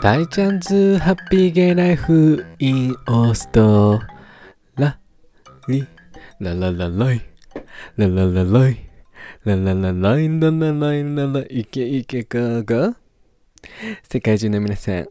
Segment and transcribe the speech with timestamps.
[0.00, 4.00] 大ちゃんズハッピーゲイライフインオースト。
[4.76, 4.96] ラ
[5.66, 5.84] リ。
[6.38, 7.22] ラララライ。
[7.96, 8.88] ラララライ
[9.44, 12.96] ラララライララライラライケイケガガ
[14.08, 15.08] 世界中の皆さん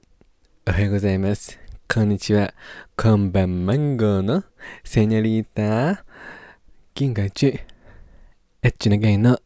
[0.65, 1.59] おはようございます
[1.93, 2.54] こんにちは
[2.95, 4.45] こんばんマンゴーの
[4.85, 6.05] セニョリータ
[6.93, 7.61] 銀河一エ
[8.63, 9.38] ッチなゲイの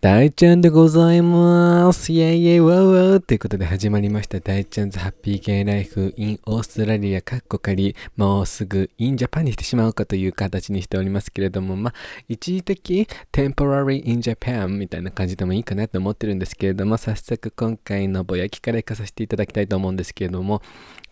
[0.00, 11.94] 大ちゃんでございますイェイイェイワウワウということで始まりました大ちゃんズハッピーゲイライフ in オーストラリアカッコ仮もうすぐ in ジャパンにしてしまうかという形にしておりますけれどもまあ
[12.30, 20.62] 一時的 temporary in Japan みたいな感じでもいいかなと思ってるんですけれども早速今回のぼやきからいかさせていただきたいと思うんですけれども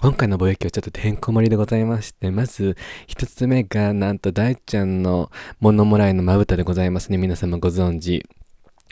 [0.00, 2.76] 今回のぼやきはちょっとてんこ盛りでございまして、まず
[3.08, 7.18] 一つ目がなんと大ちゃんの物もらいのまぶたでございますね。
[7.18, 8.24] 皆様ご存知。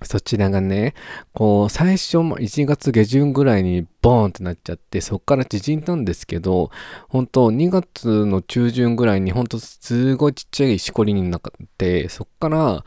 [0.02, 0.94] そちらがね、
[1.32, 6.70] こう、最初も、1月下旬ぐらいにボーンってなっちゃって、そっから縮んだんですけど、
[7.08, 11.40] 本当2月の中旬ぐらいに、本当すごいちっちゃいしこりになっ
[11.78, 12.84] て、そっから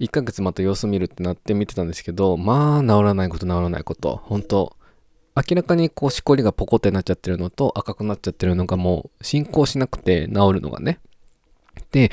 [0.00, 4.76] 1ヶ月また様子見るってなって見てたんですけど、まあ、治らないこと治らないこと、本当
[5.36, 10.98] 明らかにこう、しこりがポコってなっちゃってるのと、赤くなっちゃってるのがもう、進行しなくて治るのがね。
[11.92, 12.10] で、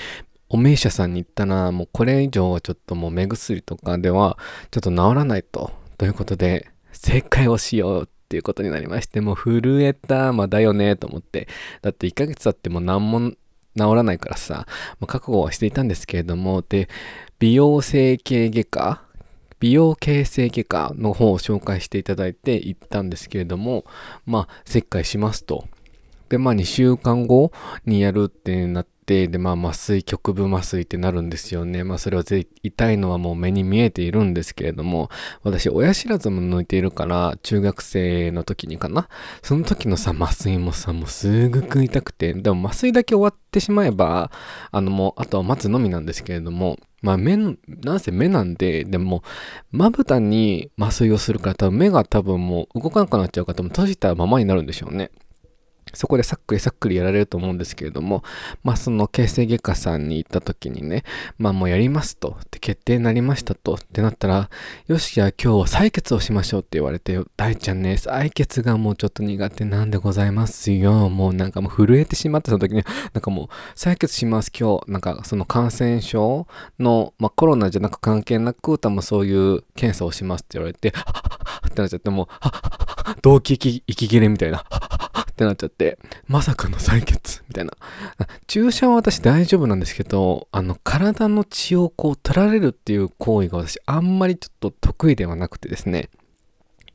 [0.49, 4.37] お名医者さんに行ったら、もうこれ以上はちょっともう目薬とかでは
[4.71, 5.71] ちょっと治らないと。
[5.97, 11.47] ということで、正解をしようっていうことになりまして、もう震えた、まあだよねと思って。
[11.81, 13.35] だって1ヶ月経っても何も治
[13.75, 14.65] らないからさ、
[14.99, 16.87] まあ、覚悟はしていたんですけれども、で、
[17.39, 19.01] 美容整形外科
[19.59, 23.85] 美容形成外科の方を紹介していただいて行ったんですけれども、
[24.25, 25.65] まあ、切開しますと。
[26.29, 27.51] で、まあ2週間後
[27.85, 31.83] にやるってなってて、で、まあ麻酔、局部麻酔ってなるんですよね。
[31.85, 32.23] まあそれは
[32.61, 35.09] 痛いのはもう目に見えているんですけれども、
[35.43, 39.07] 私親知らずも抜いているから、中学生の時にかな。
[39.41, 44.29] その時のさ、麻酔もさ、もうすぐく痛くて、でも麻酔だけ終わってしまえば、
[44.71, 49.23] あのもう、あとは待つのみなんですけれども、まあ目、なんせ目なんで、でも、
[49.71, 55.11] まぶたに麻酔をするから多分目が多分もう動かなくなっちゃうから多分閉じたままになるんでしょうね。
[55.93, 58.23] そこでさっくりさっくりやられると思うんですけれども、
[58.63, 61.03] まあその形成外科さんに行った時にね、
[61.37, 64.49] まあもうやりますと、って決定になりましたと、ってなったら、
[64.87, 71.09] よし、じゃあ今日は採血をしましょうって言われて、大ちゃんね、採血がもうちょっと苦手なんでございますよ。
[71.09, 72.83] もうなんかもう震えてしまってた時に、
[73.13, 76.47] なんかもう採血します今日、なんかその感染症
[76.79, 82.87] の、まあコロナじゃなく関係なく、多分そういう検査をしますって言われて、はっはっはってなっちゃって、もう、はっはっは
[83.21, 84.63] 動機息切れみたいな、っ
[85.37, 87.71] ってなっちゃって、まさかの採血みたいな。
[88.47, 96.09] 注射は私大丈夫なんですけど、あの、体の血をこう取られるっていう行為が私あんまりちょっと得意ではなくてですね。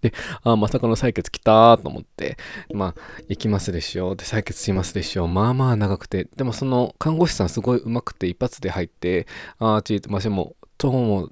[0.01, 2.37] で、あ、まさかの採血来たと思って、
[2.75, 4.17] まあ、行きますでしょう。
[4.17, 5.29] で、採血しますでしょう。
[5.29, 9.29] まあまあ長くて、でもその看護師さんすごい上手くて一発で入って、
[9.61, 11.31] あー、ちーと、まあしも、とも、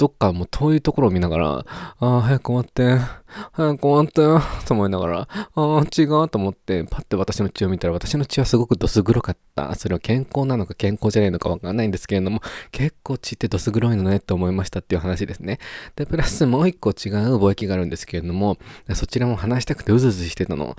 [0.00, 1.66] どっかもう遠いところを見ながら、あ
[1.98, 3.04] あ、早く終わって、
[3.52, 9.74] 早く終わって、と思いながら、ああ、違うと思って、パッて私の血を見たら、私の血はすごくどす黒かった。
[9.74, 12.40] それは健康なのか健康じゃないのかわかんないんですけれども、
[12.72, 15.58] 結構血ってどす黒いのねって思いましたっていう話ですね。
[15.96, 18.56] で、プラスもう一個違う貿易があるんですけれども、
[18.94, 20.78] そちらも話したくてうずうずしてたの。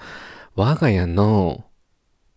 [0.55, 1.63] 我が家の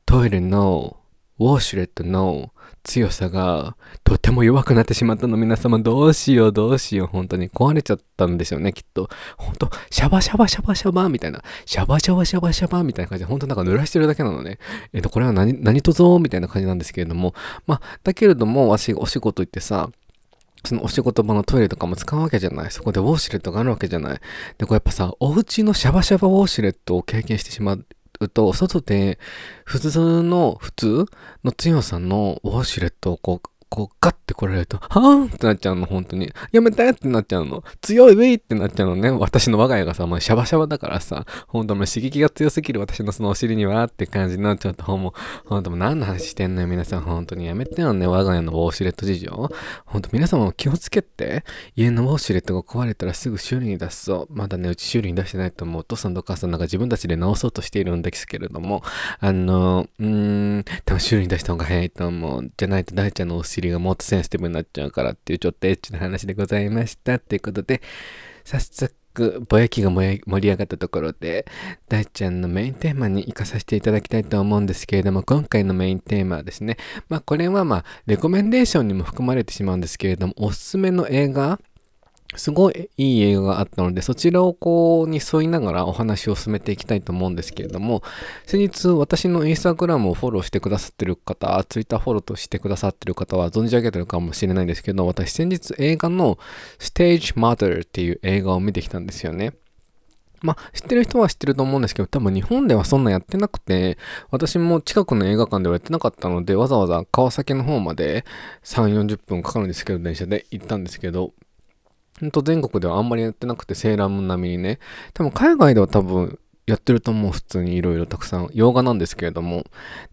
[0.04, 0.98] トイレの
[1.38, 2.52] ウォーシュレットの
[2.84, 7.06] 強さがとても弱くなってしまったの皆様どうしようどうしよう。
[7.08, 9.08] 本当に壊れちゃったんですよねきっと。
[9.36, 11.42] 本当シャバシャバシャバシャバみたいな。
[11.64, 14.58] シャバシャバシャバシャバみたいな感じで本当なんか濡らしてるだけなのね。
[14.92, 17.34] えっ、とこれは何何とぞみたいな感じなんですけれども。
[17.66, 19.90] まあだけれども私お仕事行ってさ
[20.64, 22.70] そのお仕事場のトイレとかも使うわけじゃない。
[22.70, 24.20] そこでウォーシュレットがあるわけじゃない。
[24.58, 27.84] で、これやっぱさ、お家のシャバシャバウォーシュレットを経験してしまう
[28.32, 29.18] と、外で
[29.64, 31.06] 普通の、普通
[31.42, 36.32] の強さのウォシュレットをこう、こうガッて来られると、はーんってなっちゃうの、本当に。
[36.52, 37.64] やめてってなっちゃうの。
[37.80, 39.10] 強いウェイってなっちゃうのね。
[39.10, 45.12] 私の我が家がさ、もうシャバシャバだからさ、本当もう刺激が強すぎる私のそのお尻にはって感じになっちゃうと、もう、
[45.48, 47.00] 本当もう何の話してんのよ、皆さん。
[47.00, 49.50] 本当にやめてよね、我が家のウォシュレット事情。
[49.86, 51.42] 本当皆様も気をつけて、
[51.74, 54.28] 家のウォシュレットが壊れたらすぐ修理に出すぞ。
[54.30, 55.80] まだね、うち修理に出してないと思う。
[55.80, 58.84] お父さんとお母さんなんか自分たちで直そうとしているんですけれども、
[59.18, 62.52] あの、うーん、多分修理に出した方が早いと思う。
[62.56, 67.18] じゃないと大ちゃんのお尻がもっとセンシティブになっちゃうからっていうちょっとエッチな話でございました。
[67.18, 67.80] ということで、
[68.44, 71.46] 早速、ぼやきが盛り上がったところで、
[71.88, 76.76] 大ちゃんのメインテーマに行かさせていただきたいと思うんですけれども、今回のメインテーマはですね、
[77.08, 81.60] まあこれはまあ、レコメンデーションにも含まれてしまうんですけれども、おすすめの映画
[82.36, 88.02] すごいいい映画があったので、そちらをこうに沿いながらお話を進めていきたいと思うんですけれども、
[88.46, 96.38] 先日私のインスタグラムをフォローしてくださってる方、ツイッターフォローとしてくださってる方は存じ上げてるかもしれないんですけど、私先日映画の
[96.78, 99.52] Stage Mother っていう映画を見てきたんですよね。
[100.42, 103.96] まあ、知ってる人は知ってると思うんですけど、多分日本ではそんなやってなくて、
[104.30, 108.26] 私も近くの映画館ではやってなかったので、わざわざ川崎の方まで
[108.62, 111.32] 3、40分かかるんですけど、電車で行ったんですけど、
[112.20, 114.78] ほんと全国ではあんまりやってなくて、セーラームーン並みにね。
[115.12, 117.32] 多分海外では多分やってると思う。
[117.32, 118.48] 普通にいろいろたくさん。
[118.52, 119.64] 洋画なんですけれども。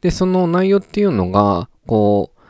[0.01, 2.41] で、その内容っていうのが、こう、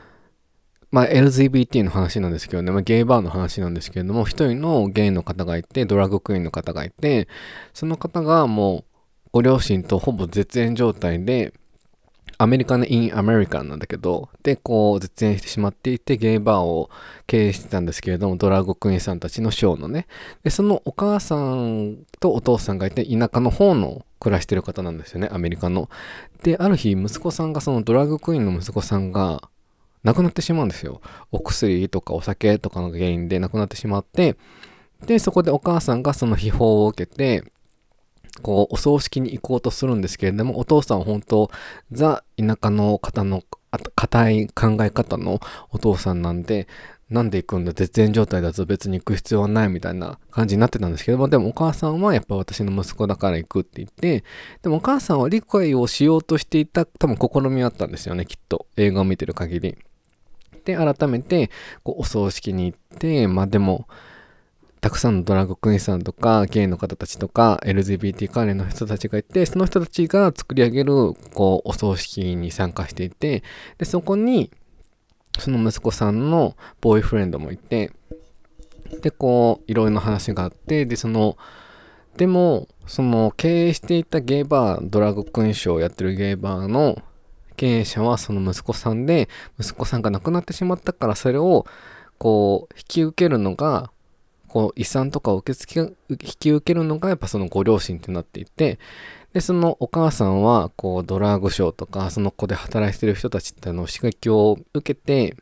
[0.92, 7.28] まあ、LGBT の話なんですけどね、まあ、ゲイバーの話なんですけれども、一人のゲイの方がいて、ドラッグクイーンの方がいて、
[7.74, 8.84] その方がもう、
[9.32, 11.54] ご両親とほぼ絶縁状態で、
[12.42, 16.90] アメリカのインアメリカンなんだけど、で、こう、絶縁してしまっていて、ゲイバーを
[17.28, 20.08] 経営してたんですけれども、ドラッグクイーンさんたちのショーのね。
[20.44, 25.88] で、そのお母さんとお父さんがいて、田舎の方の暮らしてる方なんですよね、アメリカの。
[26.42, 29.48] で、ある日、息子さんが、そのドラッグクイーンの息子さんが、
[30.04, 31.00] 亡くなってしまうんですよ。
[31.32, 34.36] お薬とかお酒とかの原因で亡くなってしまって、
[35.06, 37.44] で、そこでお母さんがその秘宝を受けて、
[38.42, 41.52] こう、お葬式に行こうとするんですけれども、お父さんは本当、
[41.92, 43.44] ザ・田舎の方の、
[43.96, 45.40] 硬い考え方の
[45.70, 46.68] お父さんなんで、
[47.12, 54.24] なんで行くんだ絶縁状態だと別に行く必要はないみたいな感じになってたんですけども、でもお母さんはやっぱ私の息子だから行くって言って、
[54.62, 58.66] でもお母さんは理解をしようとしていた多分試みはあったんですよね、きっと。
[58.78, 59.78] 映画を見てる限り。
[60.64, 61.50] で、改めて、
[61.84, 63.88] こう、お葬式に行って、まあでも、
[64.82, 70.94] たくさんのドラッグクイーンさんとか、ゲイの方たちとか、LGBT 関連の人たちがいて、その人たちが作り上げる、
[71.36, 73.44] こう、お葬式に参加していて、
[73.78, 74.50] で、そこに、
[75.38, 77.92] その息子さんのボーイフレンドもいて、
[79.04, 81.38] で、こう、いろいろな話があって、で、その、
[82.18, 86.98] でも、その、経営していたゲイバー、ドラッグクイーンショーをやってるゲイバーの
[87.56, 89.30] 経営者はその息子さんで、
[89.60, 91.68] 息子さんが亡くなってしまったから、それを、
[92.18, 93.92] こう、引き受けるのが、
[94.52, 98.80] こう遺産とかを受け付け引き受けるのがやっぱそのご両親ってなっていて
[99.32, 105.38] でそのお母さんはこうドラッグショーとかその子で働いてる人たちっての刺激を受けて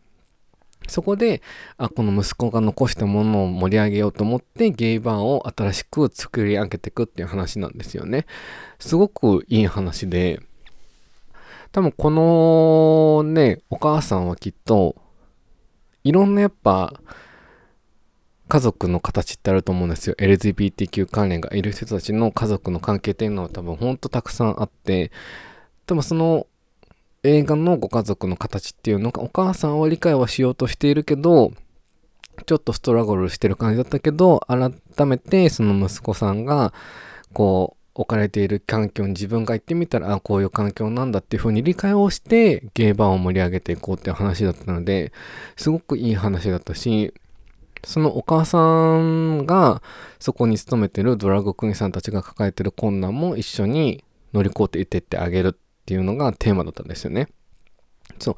[0.88, 1.42] そこで
[1.78, 8.28] あこの息子が残したものを盛り上げようと思ってゲイバーを新しく作り上げていくっていう話なんですよね。
[8.78, 10.40] すごくいい話で
[11.72, 14.96] 多分このねお母さんはきっと
[16.04, 16.94] いろんなやっぱ
[18.50, 20.16] 家族の形ってあると思うんですよ。
[20.18, 25.12] LGBTQ 関連がいる人たちの家族の関係っていうのは多分ほんとたくさんあって、
[25.86, 26.48] でもその
[27.24, 31.52] 映画のご家族の形っていうのがお母さんは理解はしようとしているけど、
[32.46, 34.72] ちょっとストラゴルしてる感じだったけど、改
[35.06, 36.74] めてその息子さんが、
[37.34, 45.12] こう、置かれている環境に自分が行ってみたら、あ、こういう環境なんだっていう風に理解をして、ゲーバーを盛り上げていこうっていう話だったので、
[45.58, 47.14] すごくいい話だったし、
[47.86, 48.60] そのお母さ
[48.98, 49.82] んが
[50.20, 54.04] そこに勤めてるドラッグクイーンさんたちが抱えてる困難も一緒に
[54.34, 57.28] 乗り越えていってってあげるっていうのがテーマだったんですよね。
[58.20, 58.36] そう。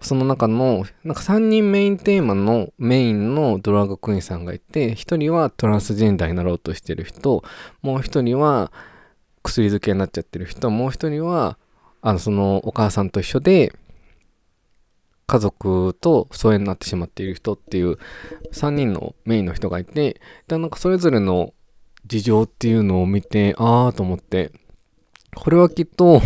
[0.00, 7.42] その中の、なんか3人メインテーマのメインのドラッグクイーンさんがいて、1人はトランスジェンダーになろうとしてる人、
[7.82, 8.70] もう1人は
[9.42, 11.58] 薬漬けになっちゃってる人、もう1人は、
[12.00, 13.72] あの、そのお母さんと一緒で、
[15.28, 17.98] 家族と疎遠になってしまっている人っていう
[18.52, 21.52] 3人のメインの人がいて、で、なんかそれぞれの
[22.06, 24.52] 事情っていうのを見て、あーと思って、
[25.36, 26.22] これはきっと、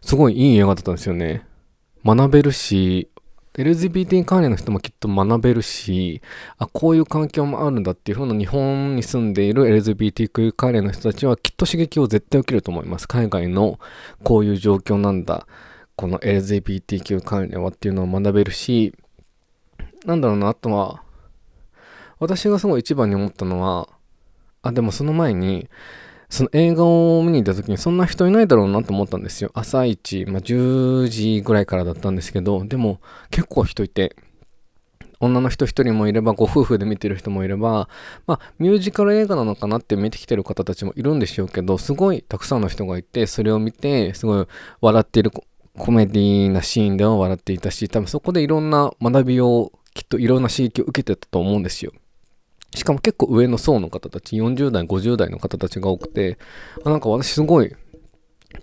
[0.00, 1.44] すごいいい映画だったんですよね。
[2.04, 3.10] 学べるし、
[3.52, 6.22] LGBT 関連の人もきっと学べるし、
[6.56, 13.06] あ、こういう環境もあるんだっていう風な日本に住んでいる LGBTQ 関連の人たちはきっと刺激を絶対受けると思います。
[13.06, 13.78] 海外の
[14.24, 15.46] こういう状況なんだ。
[15.96, 18.94] この LGBTQ 関連はっていうのを学べるし、
[20.04, 21.02] なんだろうな、あとは、
[22.18, 23.88] 私がすごい一番に思ったのは、
[24.62, 25.68] あ、でもその前に、
[26.28, 29.50] その映画を見に行った時にそんな人いないだろうなと思ったんですよ。
[29.54, 33.00] 朝一、まあ、10時ぐらいからだったんですけど、でも
[33.30, 34.16] 結構人いて、
[35.18, 37.88] 女の人一人もいれば、ご夫婦で見てる人もいれば、
[38.26, 44.46] まあ、ミュージカル映画なのかなって見てきてる方たちもいるんでしょうけど、すごいたくさんの人がいて、それを見て、すごい
[44.82, 45.30] 笑っている
[45.78, 51.92] コメディなシーンでは笑っていたし、多分そこでいろんな学びを、きっといろんな刺激を受けてたと思うんですよ。
[52.74, 56.38] しかも結構上の層の方たち、40代、50代の方たちが多くて、
[56.84, 57.74] あなんか私すごい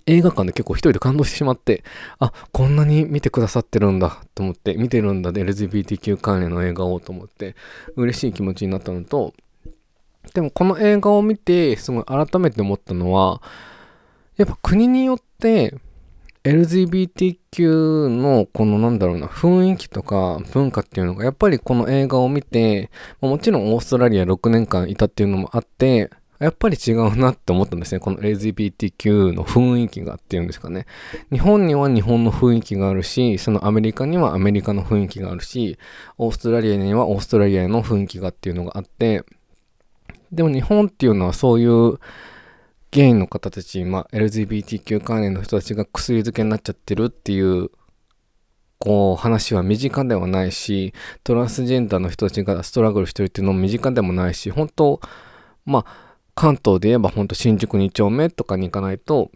[0.05, 1.83] 映画館で結構一人で感動してしまって、
[2.19, 7.55] あ、こんなに見てくださってるんだと思って、見てるんだで LGBTQ 関連の映画をと思って、
[7.95, 9.33] 嬉しい気持ちになったのと、
[10.33, 13.41] でもこの映画を見て、すごい改めて思ったのは、
[14.37, 15.75] やっぱ国によって
[16.43, 26.09] LGBTQ のこのなんだろうな雰囲気とか文化っていうのがやっぱりこの映画を見てもちろんオーストラリア6年間いたっていうのもあって
[26.39, 27.99] やっぱり違うなって思ったんですね。
[27.99, 30.85] この LGBTQ の雰囲気がっていうんですかね。
[31.31, 35.77] 日本には日本の雰囲気があるし、そのアメリカにはアメリカの雰囲気があるし、
[36.17, 39.23] オーストラリアにはオーストラリアの雰囲気がっていうのがあって、
[40.33, 41.97] でも日本っていうのはそういう
[42.93, 47.71] ゲインの方たち、まあ、LGBTQ 関連の人たちが薬漬けになっちゃってるっていう
[48.77, 55.01] こう話は身近ではないしトランスジェンダーの人たちがストラグルしてるっていうのも身近でもないし本当
[55.65, 59.31] まあ関東で言えばほんと新宿2丁目とかに行かないと、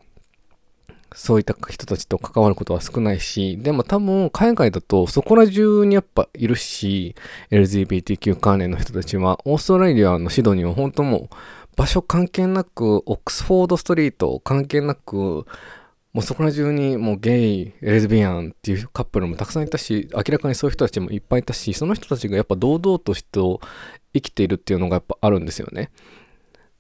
[1.14, 7.16] そういった人たちと関わることは少ないし、でも多分海外だとそこら中にやっぱいるし、
[7.52, 11.36] LGBTQ 関連の人たちは、オーストラリアのシドニーは本当もう
[11.78, 15.46] 場所関係なく、オックスフォードストリート関係なく、
[16.12, 23.40] もうそこら中にもうゲイ、レズビアンっていうカップルもたくさんいたし、明らかにそういう人たちもいっぱいいたし、その人たちがやっぱ堂々として
[24.14, 25.92] 生きているっていうのがやっぱあるんですよね。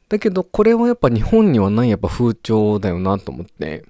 [0.10, 3.86] だけど、これはやっぱ日本にはないやっぱ風潮だよなと思って、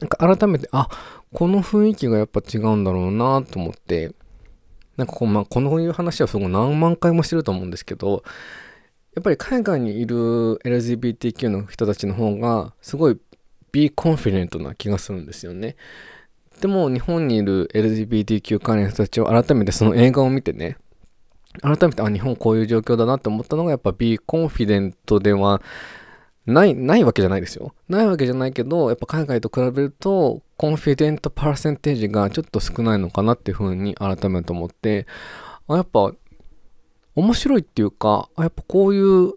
[0.00, 0.88] なんか改めて、あ、
[1.32, 4.12] この雰囲気がやっぱ違うんだろうなと思って、
[4.96, 8.24] なんかこう、まあ、このいう話はすごい何万回もしてると思うんですけど、
[9.16, 13.18] やっぱり海外にいる LGBTQ の人たちの方が、すごい
[13.72, 15.76] be confident な気がするんですよね。
[16.60, 20.76] でも、日本にいる LGBTQ 関連の人たちは改めてその映画を見てね、
[21.62, 25.62] 改めて、あ、日本こういう状況だなって思ったのが、やっぱ be confident では
[26.44, 27.74] ない、ないわけじゃないですよ。
[27.88, 35.06] ないわけじゃないけど、やっぱ海外と比べると、コンフィデントパーセンテージがちょっと少ないのかなっていうふうに改めて思って、
[35.68, 36.12] あ、やっぱ、
[37.16, 39.32] 面白いっていうか、やっぱこういう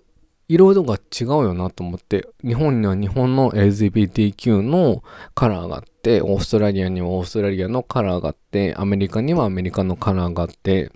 [0.50, 10.92] 色々が違うよなと思って、日本には日本の LGBTQ のカラーがあって、オーストラリアにはオーストラリアのカラーがあって、アメリカにはアメリカのカラーがあって、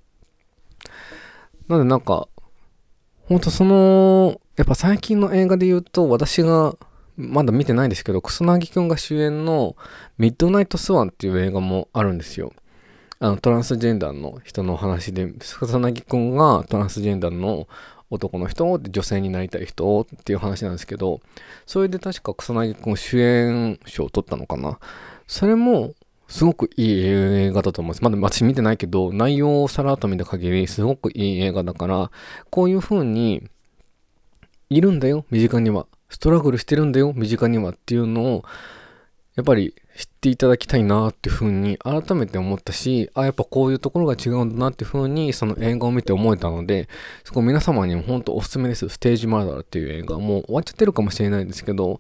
[1.70, 2.28] なんでなんか、
[3.30, 6.76] ほんとその、やっぱ最近の映画で言うと、私が
[7.16, 9.78] まだ見てないですけど、草薙くんが主演の
[10.18, 12.52] ミッドナイトスワンっていう映画もあるんですよ。
[13.24, 17.70] あの、トランスジェンダーの人の話で、草薙くんがトランスジェンダーの
[18.10, 21.22] 男の人で女性になりたい人っていう話なんですけど、
[21.66, 24.78] それで確か草薙くん主演賞を取ったのかな。
[25.26, 25.94] それも、
[26.28, 28.04] すごくいい映画だと思います。
[28.04, 32.12] まだ私見てないけど、内容をさらっと見た限り、すごくいい映画だから、
[32.50, 33.42] こういう風に、
[34.70, 35.88] いるんだよ、身近には。
[36.10, 38.44] ストラグルしてるんだよ、身近にはっていうのを、
[39.36, 46.88] やっぱり知っていただきたいなっていう風に改めて思ったし、あ、やっぱこういうところが違うんだなっていう風にその映画を見て思えたので、
[47.24, 48.90] そこ皆様にも本当おすすめです。
[48.90, 50.20] ステージマーダーっていう映画。
[50.20, 52.00] もう終わっちゃってるかもしれないんですけど、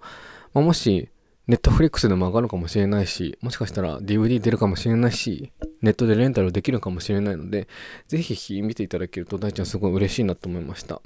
[0.53, 1.09] まあ、もし
[1.45, 7.67] ネットフリックスでも上がるかもしれないし、もしかしたら DVD 出るかもしれないし、ネットでレンタルできるかもしれないので、
[8.07, 11.01] ぜひ見ていただけると大ちゃんすごい嬉しいなと思いました。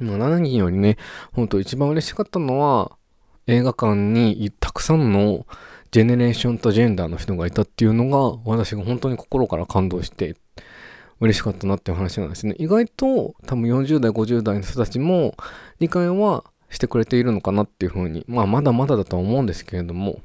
[0.00, 0.96] まあ、7人よりね、
[1.32, 2.96] ほんと一番嬉しかったのは、
[3.46, 5.46] 映画館にたくさんの
[5.90, 10.36] ジェネレーションとジェンダーの人がいたっていうのが、私が本当に心から感動して、
[11.20, 12.56] 嬉しかったなっていう話なんですね。
[12.58, 15.36] 意外と多分40代、50代の人たちも
[15.78, 20.20] 理解はしてくれているのかなっていうふうに、まあまだまだだとは思うんですけれども、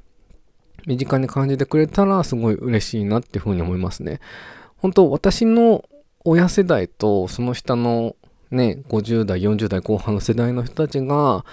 [0.88, 4.20] 身近に感じてくれたらすごい嬉しいなっていうふうに思いますね。
[4.78, 5.84] 本当私の
[6.24, 8.16] 親世代とその下の
[8.50, 11.46] ね、50代、40代後半の世代の人たちが、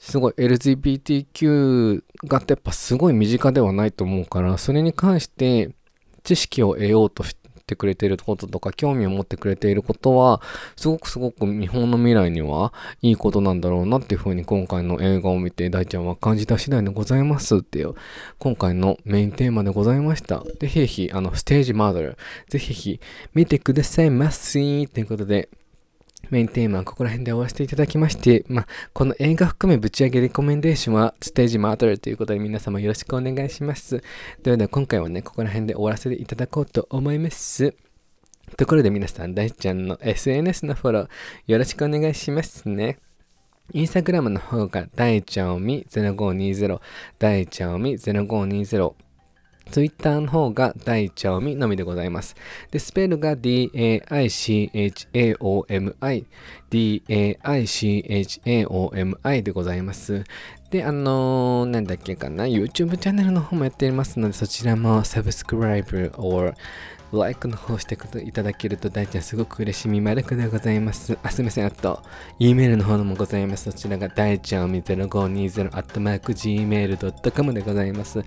[0.00, 5.70] すごい LGBTQ がってやっぱすごい身近ではないと思うから、それに関して
[6.24, 10.40] 知識を得ようとしてくれていることとか、興味を持ってくれていることは、
[10.74, 17.94] すごくすごく日本の未来にはいいことなんだろうなっていうふうに今回の映画を見て大ちゃんは感じた次第でございますっていう、
[18.38, 20.42] 今回のメインテーマでございました。
[20.58, 22.16] で、ぜひ、あの、ステージマーダル、
[22.48, 23.00] ぜひぜひ
[23.34, 25.50] 見てくださいませということで、
[26.30, 34.02] メインテーマはここら辺で終わらせていただきまして、まあ、この映画含めぶち上げレコメンデーションはステージマートルということで皆様よろしくお願いします。
[34.42, 37.74] ではでは今回はね、ここら辺で終わらせていただこうと思います。
[38.56, 41.08] ところで皆さん、大ちゃんの SNS のフォロー
[41.46, 42.98] よろしくお願いしますね。
[43.72, 46.80] インスタグラムの方が大ちゃんおみ0520
[47.18, 48.94] 大ちゃおみ0520
[49.70, 52.36] Twitter の方が大ちゃおみのみでございます。
[52.70, 53.86] で、スペルが d-a-i-c-h-a-o-m-i、
[56.70, 57.32] d-a-i-c-h-a-o-m-i
[59.42, 60.24] でございます。
[60.70, 66.54] で、あのー、なんだっけかな、YouTube チャンネルの方もやっていますので、そちらもサブスクライブ or
[67.12, 71.18] ライクの方していただけると大ちゃんすごく嬉しみまるくでございます。
[71.22, 71.66] あ、すみません。
[71.66, 72.02] あと、
[72.38, 73.70] E メールの方もございます。
[73.70, 78.22] そちらが大ちゃんみ0520 at mark gmail.com でございます。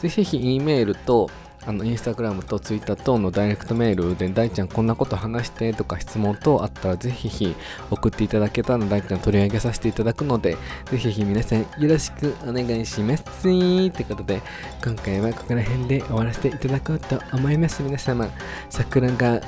[0.00, 1.28] ぜひぜひ E メールと、
[1.66, 7.54] あのインスタグラムとツイッター等のダイレクトメールで大ちゃんこんなこと話してとか質問等あったらぜひひ
[7.90, 10.56] 送っていただけたら大ちゃん取り上げさせていただくので
[10.90, 13.22] ぜひひ皆さんよろしくお願いします。
[13.22, 14.40] ってことで
[14.84, 17.82] 今回はここら辺で終わらせていただこうと思います。
[17.82, 18.28] 皆様
[18.70, 19.40] 桜が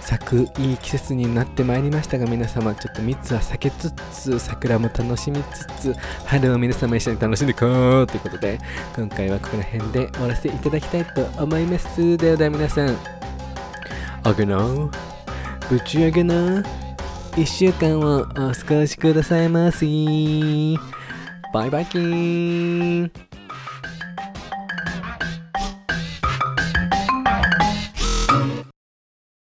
[0.00, 7.66] 咲くいい季節になってまいりましたが皆様ちょっと密は避けつつ桜も楽しみつつ春を皆様一緒に楽しんでいこ
[8.02, 8.58] うということで
[8.96, 12.16] 今回はここら辺で終わらせていただきたいと思います。
[12.16, 12.96] ではでは皆さん
[14.24, 14.58] あげな
[15.70, 16.62] ぶち上げな
[17.32, 19.86] 1週間をお過ごしくださいませ。
[21.52, 23.27] バイバイキーン。